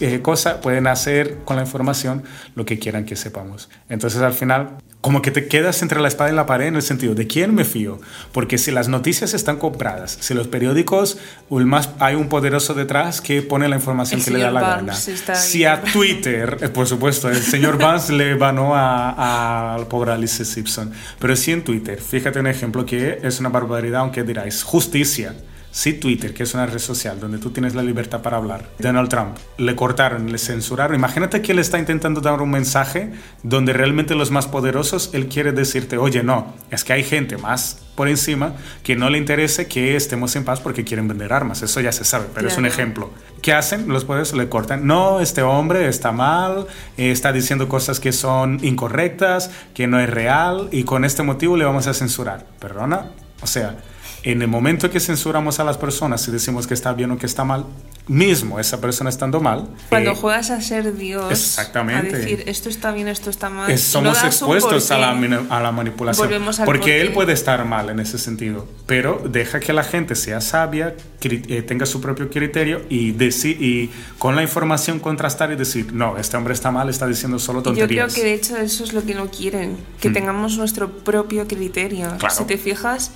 [0.00, 2.22] eh, cosa, pueden hacer con la información
[2.54, 3.70] lo que quieran que sepamos.
[3.88, 6.82] Entonces al final, como que te quedas entre la espada y la pared en el
[6.82, 8.00] sentido de quién me fío,
[8.32, 12.74] porque si las noticias están compradas, si los periódicos, o el más, hay un poderoso
[12.74, 14.72] detrás que pone la información El que le da la gana.
[14.74, 19.86] Barnes está Si a Twitter, eh, por supuesto, el señor Vance le banó a- al
[19.86, 24.24] pobre Alice Simpson, pero si en Twitter, fíjate un ejemplo que es una barbaridad, aunque
[24.24, 25.34] diráis, justicia.
[25.70, 29.08] Si Twitter, que es una red social donde tú tienes la libertad para hablar, Donald
[29.08, 34.14] Trump, le cortaron, le censuraron, imagínate que él está intentando dar un mensaje donde realmente
[34.14, 38.54] los más poderosos, él quiere decirte, oye, no, es que hay gente más por encima
[38.82, 42.04] que no le interese que estemos en paz porque quieren vender armas, eso ya se
[42.04, 43.10] sabe, pero es un ejemplo.
[43.42, 43.88] ¿Qué hacen?
[43.88, 44.86] Los poderes le cortan.
[44.86, 50.08] No, este hombre está mal, eh, está diciendo cosas que son incorrectas, que no es
[50.08, 52.46] real y con este motivo le vamos a censurar.
[52.58, 53.10] ¿Perdona?
[53.42, 53.76] O sea,
[54.22, 57.26] en el momento que censuramos a las personas y decimos que está bien o que
[57.26, 57.64] está mal,
[58.08, 62.14] mismo esa persona estando mal, Cuando eh, juegas a ser Dios, Exactamente.
[62.16, 65.10] a decir esto está bien, esto está mal, es- somos expuestos a la,
[65.50, 66.26] a la manipulación.
[66.26, 67.00] Volvemos al Porque porqué.
[67.02, 71.62] él puede estar mal en ese sentido, pero deja que la gente sea sabia, eh,
[71.62, 76.54] tenga su propio criterio y, y con la información contrastar y decir, no, este hombre
[76.54, 78.12] está mal, está diciendo solo Y Yo tonterías.
[78.12, 82.08] creo que de hecho eso es lo que no quieren, que tengamos nuestro propio criterio.
[82.18, 82.34] Claro.
[82.34, 83.10] Si te fijas,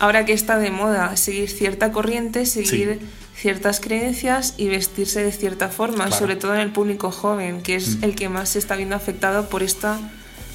[0.00, 2.98] ahora que está de moda seguir cierta corriente, seguir
[3.36, 6.16] ciertas creencias y vestirse de cierta forma, Claro.
[6.16, 9.48] sobre todo en el público joven, que es el que más se está viendo afectado
[9.48, 9.98] por esta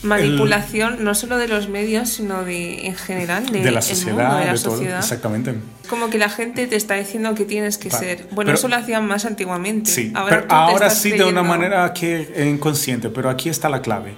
[0.03, 4.38] manipulación, no solo de los medios, sino de en general de, de la sociedad, mundo,
[4.39, 4.99] de la de todo, sociedad.
[4.99, 5.55] exactamente.
[5.89, 8.27] Como que la gente te está diciendo que tienes que ser.
[8.31, 9.89] Bueno, Pero- eso lo hacían más antiguamente.
[9.89, 14.13] Sí, ahora pero ahora sí de una manera que inconsciente, pero aquí está la clave.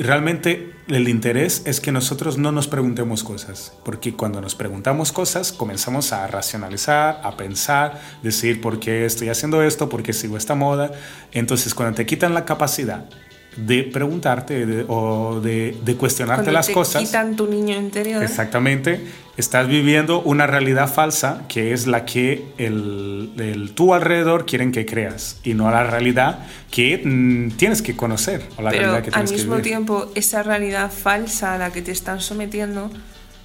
[0.00, 5.52] Realmente el interés es que nosotros no nos preguntemos cosas, porque cuando nos preguntamos cosas
[5.52, 10.54] comenzamos a racionalizar, a pensar, decir por qué estoy haciendo esto, por qué sigo esta
[10.54, 10.90] moda.
[11.32, 13.10] Entonces cuando te quitan la capacidad
[13.56, 18.22] de preguntarte de- o de, de cuestionarte Cuando las te cosas, quitan tu niño interior.
[18.22, 19.00] Exactamente.
[19.36, 24.84] Estás viviendo una realidad falsa que es la que el, el tú alrededor quieren que
[24.84, 29.08] creas y no la realidad que mm, tienes que conocer o la Pero realidad que
[29.08, 29.64] al tienes que mismo vivir.
[29.70, 32.90] tiempo, esa realidad falsa a la que te están sometiendo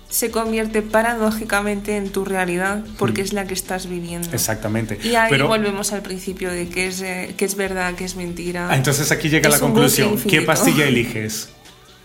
[0.10, 4.30] se convierte paradójicamente en tu realidad porque es la que estás viviendo.
[4.32, 5.00] Exactamente.
[5.04, 8.16] Y ahí Pero, volvemos al principio de que es, eh, que es verdad, que es
[8.16, 8.70] mentira.
[8.70, 10.18] ah, entonces aquí llega la conclusión.
[10.18, 11.50] ¿Qué pastilla eliges?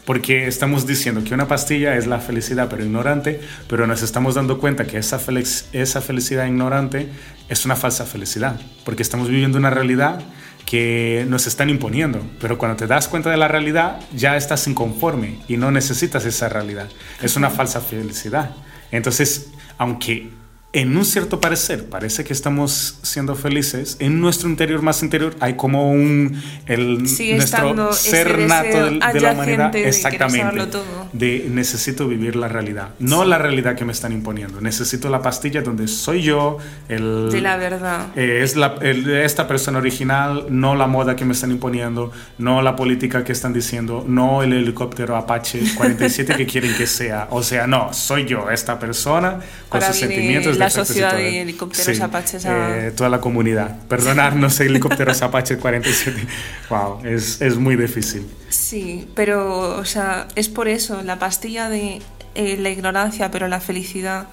[0.07, 4.59] Porque estamos diciendo que una pastilla es la felicidad pero ignorante, pero nos estamos dando
[4.59, 7.09] cuenta que esa, felic- esa felicidad ignorante
[7.49, 10.21] es una falsa felicidad, porque estamos viviendo una realidad
[10.71, 15.41] que nos están imponiendo, pero cuando te das cuenta de la realidad ya estás inconforme
[15.49, 16.89] y no necesitas esa realidad.
[17.21, 18.55] Es una falsa felicidad.
[18.93, 20.31] Entonces, aunque
[20.73, 25.55] en un cierto parecer parece que estamos siendo felices, en nuestro interior más interior hay
[25.55, 30.85] como un el Sigue nuestro ser nato de, de la humanidad de exactamente todo.
[31.13, 34.61] de necesito vivir la realidad, no la realidad que me están imponiendo.
[34.61, 38.07] Necesito la pastilla donde soy yo, el De la verdad.
[38.15, 42.63] eh, es la, el- esta persona original, no la moda que me están imponiendo, no
[42.63, 47.27] la política que están diciendo, no el helicóptero Apache 47 que quieren que sea.
[47.31, 50.60] O sea, no, soy yo, esta persona, con Ahora sus sentimientos.
[50.61, 53.79] La sociedad de helicópteros Sí, Apaches a- eh, toda la comunidad.
[53.89, 56.27] Perdonarnos, helicópteros Apache 47.
[56.71, 58.27] Wow, es, es muy difícil.
[58.49, 62.01] Sí, pero, o sea, es por eso, la pastilla de
[62.35, 64.29] eh, la ignorancia, pero la felicidad,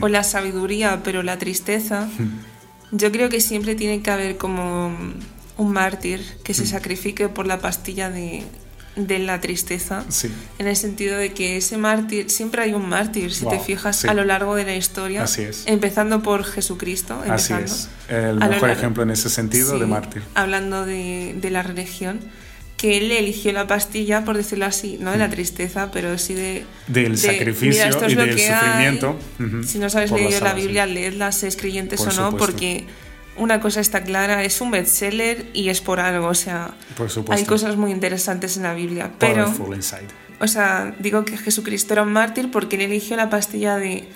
[0.00, 2.08] o la sabiduría, pero la tristeza,
[2.92, 4.94] yo creo que siempre tiene que haber como
[5.56, 8.44] un mártir que se sacrifique por la pastilla de,
[8.96, 10.04] de la tristeza.
[10.08, 10.30] Sí.
[10.58, 14.08] En el sentido de que ese mártir, siempre hay un mártir, si te fijas, sí.
[14.08, 15.22] a lo largo de la historia.
[15.22, 15.62] Así es.
[15.66, 17.14] Empezando por Jesucristo.
[17.28, 17.64] Así empezando.
[17.64, 17.88] es.
[18.08, 20.22] El mejor largo- ejemplo en ese sentido de Sí, mártir.
[20.34, 22.20] Hablando de, de la religión,
[22.76, 26.64] que él eligió la pastilla, por decirlo así, no de la tristeza, pero sí de...
[26.88, 28.58] Del de, sacrificio "Mira, esto es y del que hay".
[28.58, 29.18] sufrimiento,
[29.66, 30.54] Si no sabes la leer la.
[30.54, 32.38] Biblia, leedla, seas creyentes Por o no, supuesto.
[32.46, 32.86] porque
[33.40, 37.44] una cosa está clara, es un bestseller y es por algo, o sea, Por hay
[37.44, 39.52] cosas muy interesantes en la Biblia, pero...
[40.42, 44.08] O sea, digo que Jesucristo era un mártir porque él eligió la pastilla de...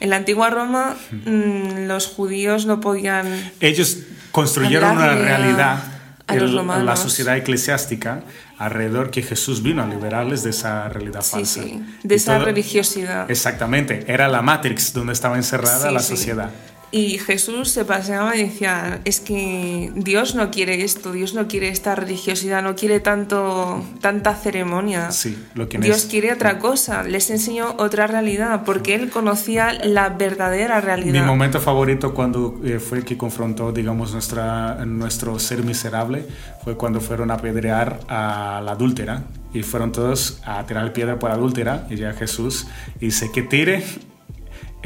[0.00, 3.26] En la antigua Roma, mm, los judíos no podían
[3.60, 3.98] Ellos
[4.30, 5.82] construyeron una realidad
[6.26, 8.22] a el- la sociedad eclesiástica
[8.58, 11.62] alrededor que Jesús vino a liberarles de esa realidad Sí, falsa.
[11.62, 13.30] sí, de Y esa todo- religiosidad.
[13.30, 16.50] Exactamente, era la Matrix donde estaba encerrada Sí, la sociedad.
[16.92, 21.68] Y Jesús se paseaba y decía, es que Dios no quiere esto, Dios no quiere
[21.68, 25.10] esta religiosidad, no quiere tanto, tanta ceremonia.
[25.10, 29.72] Sí, lo que Dios es- quiere otra cosa, les enseñó otra realidad, porque Él conocía
[29.84, 31.26] la verdadera Mi realidad.
[31.26, 36.24] momento favorito cuando eh, fue que confrontó, digamos, nuestra, nuestro ser miserable
[36.64, 41.30] fue cuando fueron a apedrear a la adúltera y fueron todos a tirar piedra por
[41.32, 42.66] adúltera y ya Jesús
[43.00, 43.84] dice que tire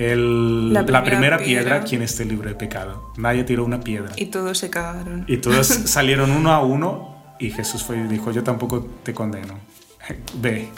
[0.00, 1.62] el- La la, primera primera, piedra.
[1.62, 1.84] piedra.
[1.84, 3.12] quien esté libre de pecado.
[3.16, 4.12] Nadie tiró una piedra.
[4.16, 5.24] Y todos se cagaron.
[5.28, 9.58] Y todos salieron uno a uno y Jesús fue y dijo, yo tampoco te condeno.
[10.40, 10.68] Ve.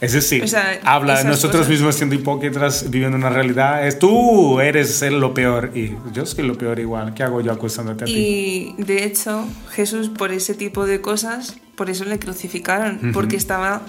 [0.00, 1.68] Es decir, O sea, habla de nosotros cosas.
[1.70, 3.86] mismos siendo hipócritas, viviendo una realidad.
[3.86, 7.12] Es tú eres el lo peor y yo soy lo peor igual.
[7.14, 8.74] ¿Qué hago yo acusándote a ti?
[8.78, 13.82] Y de hecho, Jesús por ese tipo de cosas, por eso le crucificaron, porque estaba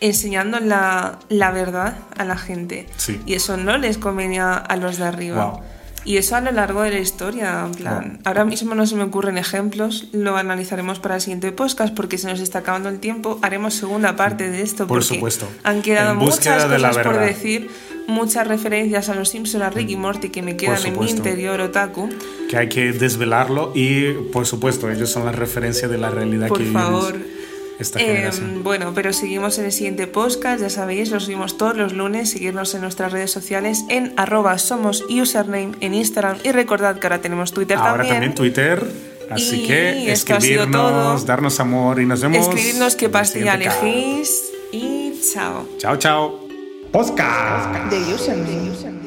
[0.00, 2.86] enseñando la, la verdad a la gente.
[2.96, 3.20] Sí.
[3.26, 5.44] Y eso no les convenía a los de arriba.
[5.46, 5.60] Wow.
[6.04, 8.18] Y eso a lo largo de la historia, en plan, Wow.
[8.26, 12.28] ahora mismo no se me ocurren ejemplos, lo analizaremos para el siguiente podcast porque se
[12.28, 15.48] nos está acabando el tiempo, haremos segunda parte de esto Por porque supuesto.
[15.64, 17.68] han quedado muchas de la cosas por decir,
[18.06, 21.60] muchas referencias a los Simpson, a Ricky y Morty que me quedan en mi interior
[21.60, 22.08] otaku.
[22.48, 26.58] Que hay que desvelarlo y, por supuesto, ellos son la referencia de la realidad Por
[26.58, 26.84] que vivimos.
[26.84, 27.16] favor.
[27.78, 28.62] Esta Eh, generación.
[28.64, 32.74] bueno, pero seguimos en el siguiente podcast, ya sabéis, lo subimos todos los lunes, seguirnos
[32.74, 37.52] en nuestras redes sociales en arroba somos username en Instagram y recordad que ahora tenemos
[37.52, 38.14] Twitter Ahora también.
[38.14, 38.82] también Twitter.
[39.28, 42.38] Así Y que escribirnos, darnos amor y nos vemos.
[42.46, 45.68] Escribidnos qué pastilla elegís y chao.
[45.78, 46.40] Chao, chao.
[46.92, 47.90] Podcast.
[47.90, 49.05] De username.